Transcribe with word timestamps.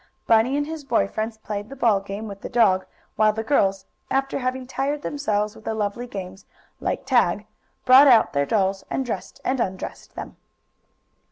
Bunny 0.25 0.57
and 0.57 0.65
his 0.65 0.83
boy 0.83 1.07
friends 1.07 1.37
played 1.37 1.69
the 1.69 1.75
ball 1.75 1.99
game 1.99 2.27
with 2.27 2.41
the 2.41 2.49
dog, 2.49 2.87
while 3.17 3.31
the 3.33 3.43
girls, 3.43 3.85
after 4.09 4.39
having 4.39 4.65
tired 4.65 5.03
themselves 5.03 5.55
with 5.55 5.63
the 5.63 5.75
lively 5.75 6.07
games, 6.07 6.43
like 6.79 7.05
tag, 7.05 7.45
brought 7.85 8.07
out 8.07 8.33
their 8.33 8.47
dolls 8.47 8.83
and 8.89 9.05
dressed 9.05 9.39
and 9.45 9.59
undressed 9.59 10.15
them. 10.15 10.37